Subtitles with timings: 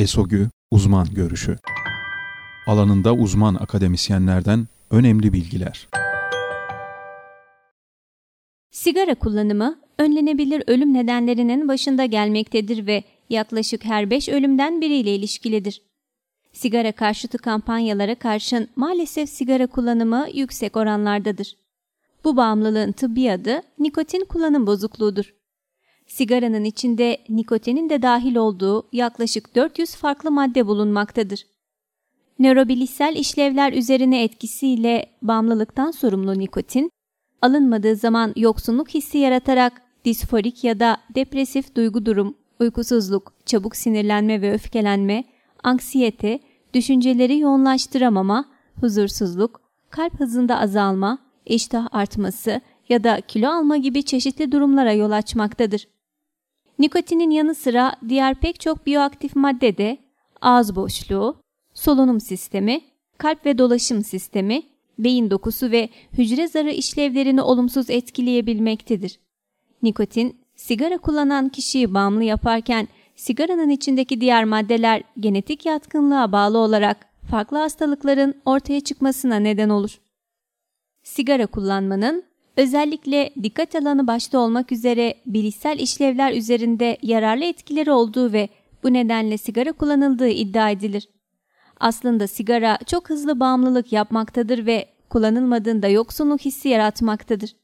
[0.00, 1.56] ESOGÜ Uzman Görüşü
[2.66, 5.88] Alanında uzman akademisyenlerden önemli bilgiler.
[8.70, 15.82] Sigara kullanımı önlenebilir ölüm nedenlerinin başında gelmektedir ve yaklaşık her 5 ölümden biriyle ilişkilidir.
[16.52, 21.56] Sigara karşıtı kampanyalara karşın maalesef sigara kullanımı yüksek oranlardadır.
[22.24, 25.39] Bu bağımlılığın tıbbi adı nikotin kullanım bozukluğudur.
[26.10, 31.46] Sigaranın içinde nikotinin de dahil olduğu yaklaşık 400 farklı madde bulunmaktadır.
[32.38, 36.90] Nörobilişsel işlevler üzerine etkisiyle bağımlılıktan sorumlu nikotin,
[37.42, 44.52] alınmadığı zaman yoksunluk hissi yaratarak disforik ya da depresif duygu durum, uykusuzluk, çabuk sinirlenme ve
[44.52, 45.24] öfkelenme,
[45.62, 46.40] anksiyete,
[46.74, 48.44] düşünceleri yoğunlaştıramama,
[48.80, 55.86] huzursuzluk, kalp hızında azalma, iştah artması ya da kilo alma gibi çeşitli durumlara yol açmaktadır.
[56.80, 59.98] Nikotinin yanı sıra diğer pek çok biyoaktif madde de
[60.40, 61.36] ağız boşluğu,
[61.74, 62.80] solunum sistemi,
[63.18, 64.62] kalp ve dolaşım sistemi,
[64.98, 69.20] beyin dokusu ve hücre zarı işlevlerini olumsuz etkileyebilmektedir.
[69.82, 77.58] Nikotin, sigara kullanan kişiyi bağımlı yaparken sigaranın içindeki diğer maddeler genetik yatkınlığa bağlı olarak farklı
[77.58, 80.00] hastalıkların ortaya çıkmasına neden olur.
[81.02, 82.29] Sigara kullanmanın
[82.60, 88.48] özellikle dikkat alanı başta olmak üzere bilişsel işlevler üzerinde yararlı etkileri olduğu ve
[88.82, 91.08] bu nedenle sigara kullanıldığı iddia edilir.
[91.80, 97.56] Aslında sigara çok hızlı bağımlılık yapmaktadır ve kullanılmadığında yoksunluk hissi yaratmaktadır.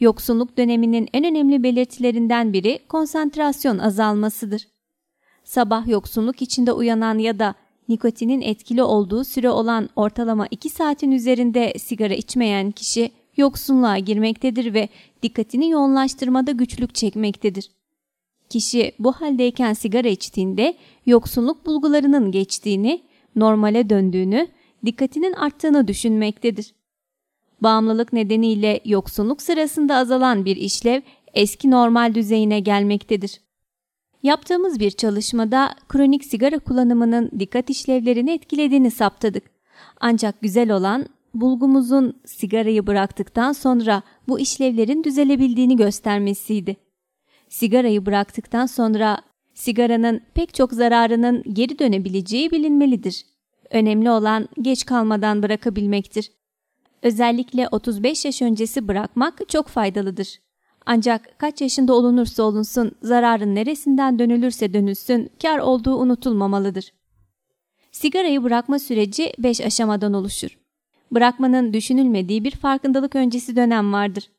[0.00, 4.68] Yoksunluk döneminin en önemli belirtilerinden biri konsantrasyon azalmasıdır.
[5.44, 7.54] Sabah yoksunluk içinde uyanan ya da
[7.88, 14.88] nikotinin etkili olduğu süre olan ortalama 2 saatin üzerinde sigara içmeyen kişi yoksunluğa girmektedir ve
[15.22, 17.70] dikkatini yoğunlaştırmada güçlük çekmektedir.
[18.50, 20.74] Kişi bu haldeyken sigara içtiğinde
[21.06, 23.02] yoksunluk bulgularının geçtiğini,
[23.36, 24.48] normale döndüğünü,
[24.86, 26.74] dikkatinin arttığını düşünmektedir.
[27.60, 31.02] Bağımlılık nedeniyle yoksunluk sırasında azalan bir işlev
[31.34, 33.40] eski normal düzeyine gelmektedir.
[34.22, 39.44] Yaptığımız bir çalışmada kronik sigara kullanımının dikkat işlevlerini etkilediğini saptadık.
[40.00, 46.76] Ancak güzel olan bulgumuzun sigarayı bıraktıktan sonra bu işlevlerin düzelebildiğini göstermesiydi.
[47.48, 49.18] Sigarayı bıraktıktan sonra
[49.54, 53.26] sigaranın pek çok zararının geri dönebileceği bilinmelidir.
[53.70, 56.32] Önemli olan geç kalmadan bırakabilmektir.
[57.02, 60.38] Özellikle 35 yaş öncesi bırakmak çok faydalıdır.
[60.86, 66.92] Ancak kaç yaşında olunursa olunsun zararın neresinden dönülürse dönülsün kar olduğu unutulmamalıdır.
[67.92, 70.59] Sigarayı bırakma süreci 5 aşamadan oluşur.
[71.10, 74.30] Bırakmanın düşünülmediği bir farkındalık öncesi dönem vardır.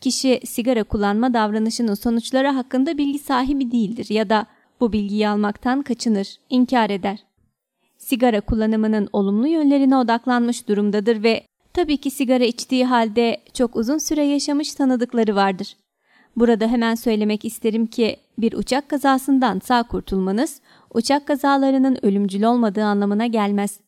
[0.00, 4.46] Kişi sigara kullanma davranışının sonuçları hakkında bilgi sahibi değildir ya da
[4.80, 7.18] bu bilgiyi almaktan kaçınır, inkar eder.
[7.98, 11.42] Sigara kullanımının olumlu yönlerine odaklanmış durumdadır ve
[11.72, 15.76] tabii ki sigara içtiği halde çok uzun süre yaşamış tanıdıkları vardır.
[16.36, 20.60] Burada hemen söylemek isterim ki bir uçak kazasından sağ kurtulmanız
[20.94, 23.80] uçak kazalarının ölümcül olmadığı anlamına gelmez.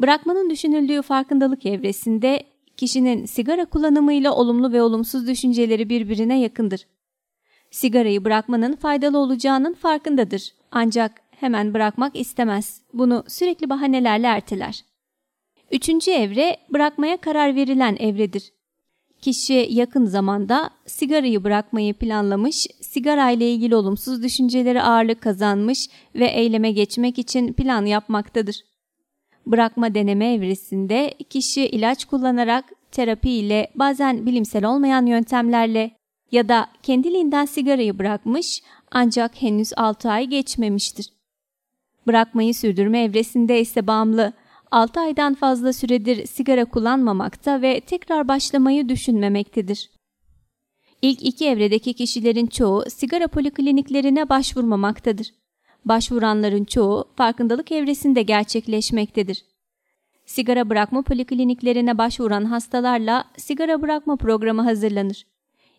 [0.00, 2.42] Bırakmanın düşünüldüğü farkındalık evresinde
[2.76, 6.86] kişinin sigara kullanımıyla olumlu ve olumsuz düşünceleri birbirine yakındır.
[7.70, 12.80] Sigarayı bırakmanın faydalı olacağının farkındadır ancak hemen bırakmak istemez.
[12.92, 14.84] Bunu sürekli bahanelerle erteler.
[15.72, 18.52] Üçüncü evre bırakmaya karar verilen evredir.
[19.20, 26.70] Kişi yakın zamanda sigarayı bırakmayı planlamış, sigara ile ilgili olumsuz düşünceleri ağırlık kazanmış ve eyleme
[26.70, 28.64] geçmek için plan yapmaktadır.
[29.46, 35.90] Bırakma deneme evresinde kişi ilaç kullanarak terapi ile bazen bilimsel olmayan yöntemlerle
[36.32, 41.12] ya da kendiliğinden sigarayı bırakmış ancak henüz 6 ay geçmemiştir.
[42.06, 44.32] Bırakmayı sürdürme evresinde ise bağımlı
[44.70, 49.90] 6 aydan fazla süredir sigara kullanmamakta ve tekrar başlamayı düşünmemektedir.
[51.02, 55.32] İlk iki evredeki kişilerin çoğu sigara polikliniklerine başvurmamaktadır.
[55.86, 59.44] Başvuranların çoğu farkındalık evresinde gerçekleşmektedir.
[60.26, 65.26] Sigara bırakma polikliniklerine başvuran hastalarla sigara bırakma programı hazırlanır.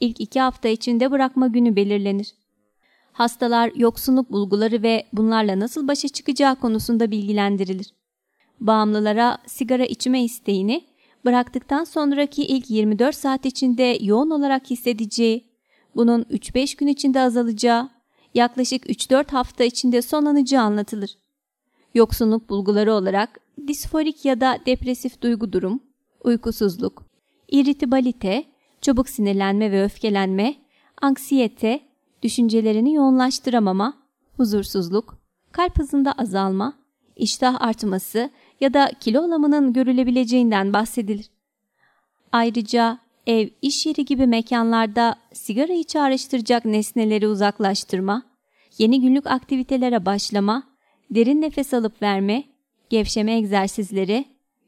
[0.00, 2.34] İlk iki hafta içinde bırakma günü belirlenir.
[3.12, 7.94] Hastalar yoksunluk bulguları ve bunlarla nasıl başa çıkacağı konusunda bilgilendirilir.
[8.60, 10.84] Bağımlılara sigara içme isteğini
[11.24, 15.44] bıraktıktan sonraki ilk 24 saat içinde yoğun olarak hissedeceği,
[15.96, 17.90] bunun 3-5 gün içinde azalacağı,
[18.34, 21.18] yaklaşık 3-4 hafta içinde sonlanacağı anlatılır.
[21.94, 25.80] Yoksunluk bulguları olarak disforik ya da depresif duygu durum,
[26.24, 27.04] uykusuzluk,
[27.48, 28.44] irritibalite,
[28.80, 30.54] çabuk sinirlenme ve öfkelenme,
[31.02, 31.80] anksiyete,
[32.22, 33.94] düşüncelerini yoğunlaştıramama,
[34.36, 35.18] huzursuzluk,
[35.52, 36.74] kalp hızında azalma,
[37.16, 38.30] iştah artması
[38.60, 41.30] ya da kilo alımının görülebileceğinden bahsedilir.
[42.32, 42.98] Ayrıca
[43.28, 48.22] ev, iş yeri gibi mekanlarda sigarayı çağrıştıracak nesneleri uzaklaştırma,
[48.78, 50.62] yeni günlük aktivitelere başlama,
[51.10, 52.44] derin nefes alıp verme,
[52.90, 54.24] gevşeme egzersizleri,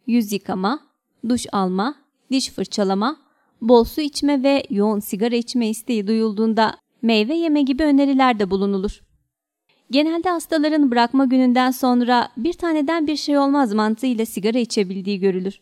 [0.07, 0.81] yüz yıkama,
[1.29, 1.95] duş alma,
[2.31, 3.17] diş fırçalama,
[3.61, 9.01] bol su içme ve yoğun sigara içme isteği duyulduğunda meyve yeme gibi önerilerde bulunulur.
[9.91, 15.61] Genelde hastaların bırakma gününden sonra bir taneden bir şey olmaz mantığıyla sigara içebildiği görülür.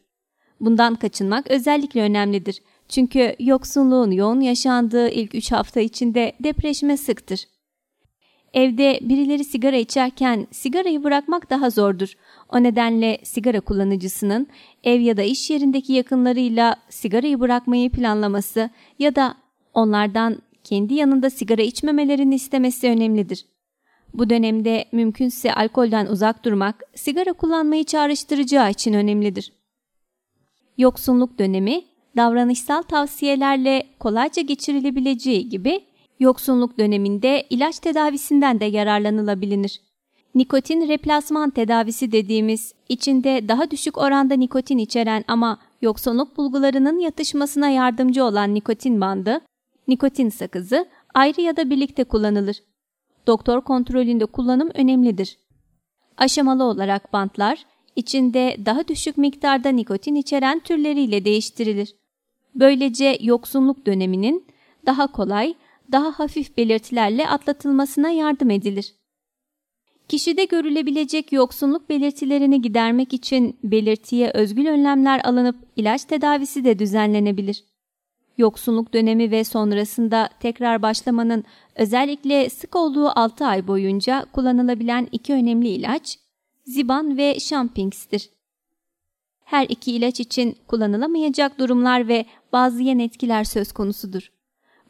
[0.61, 2.63] Bundan kaçınmak özellikle önemlidir.
[2.89, 7.45] Çünkü yoksunluğun yoğun yaşandığı ilk 3 hafta içinde depreşme sıktır.
[8.55, 12.13] Evde birileri sigara içerken sigarayı bırakmak daha zordur.
[12.49, 14.47] O nedenle sigara kullanıcısının
[14.85, 19.35] ev ya da iş yerindeki yakınlarıyla sigarayı bırakmayı planlaması ya da
[19.75, 23.47] onlardan kendi yanında sigara içmemelerini istemesi önemlidir.
[24.15, 29.53] Bu dönemde mümkünse alkolden uzak durmak sigara kullanmayı çağrıştıracağı için önemlidir.
[30.79, 31.88] Yoksunluk dönemi
[32.19, 35.85] davranışsal tavsiyelerle kolayca geçirilebileceği gibi
[36.21, 39.81] yoksunluk döneminde ilaç tedavisinden de yararlanılabilir.
[40.35, 48.25] Nikotin replasman tedavisi dediğimiz içinde daha düşük oranda nikotin içeren ama yoksunluk bulgularının yatışmasına yardımcı
[48.25, 49.41] olan nikotin bandı,
[49.89, 52.57] nikotin sakızı ayrı ya da birlikte kullanılır.
[53.27, 55.39] Doktor kontrolünde kullanım önemlidir.
[56.17, 57.65] Aşamalı olarak bantlar
[57.97, 61.95] içinde daha düşük miktarda nikotin içeren türleriyle değiştirilir.
[62.55, 64.47] Böylece yoksunluk döneminin
[64.87, 65.55] daha kolay,
[65.93, 68.95] daha hafif belirtilerle atlatılmasına yardım edilir.
[70.09, 77.65] Kişide görülebilecek yoksunluk belirtilerini gidermek için belirtiye özgül önlemler alınıp ilaç tedavisi de düzenlenebilir.
[78.39, 85.69] Yoksunluk dönemi ve sonrasında tekrar başlamanın özellikle sık olduğu 6 ay boyunca kullanılabilen iki önemli
[85.69, 86.19] ilaç,
[86.65, 88.31] Ziban ve Champix'tir.
[89.49, 94.33] Her iki ilaç için kullanılamayacak durumlar ve bazı yan etkiler söz konusudur.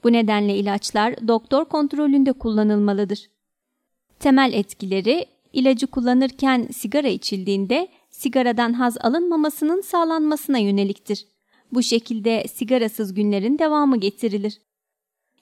[0.05, 3.31] Bu nedenle ilaçlar doktor kontrolünde kullanılmalıdır.
[4.19, 11.27] Temel etkileri ilacı kullanırken sigara içildiğinde sigaradan haz alınmamasının sağlanmasına yöneliktir.
[11.73, 14.59] Bu şekilde sigarasız günlerin devamı getirilir.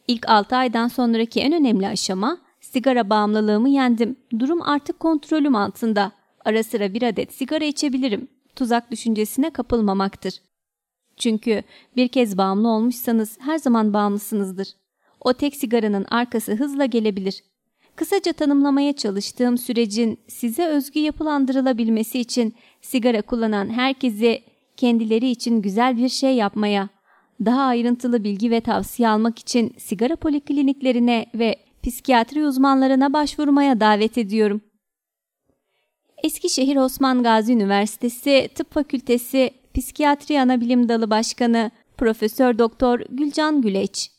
[0.08, 4.16] İlk 6 aydan sonraki en önemli aşama sigara bağımlılığımı yendim.
[4.38, 6.12] Durum artık kontrolüm altında.
[6.44, 8.35] Ara sıra bir adet sigara içebilirim.
[8.56, 10.34] Tuzak düşüncesine kapılmamaktır.
[11.16, 11.62] Çünkü
[11.96, 14.68] bir kez bağımlı olmuşsanız her zaman bağımlısınızdır.
[15.20, 17.42] O tek sigaranın arkası hızla gelebilir.
[17.96, 24.42] Kısaca tanımlamaya çalıştığım sürecin size özgü yapılandırılabilmesi için sigara kullanan herkesi
[24.76, 26.88] kendileri için güzel bir şey yapmaya,
[27.44, 34.60] daha ayrıntılı bilgi ve tavsiye almak için sigara polikliniklerine ve psikiyatri uzmanlarına başvurmaya davet ediyorum.
[36.22, 44.10] Eskişehir Osman Gazi Üniversitesi Tıp Fakültesi Psikiyatri Anabilim Dalı Başkanı Profesör Doktor Gülcan Güleç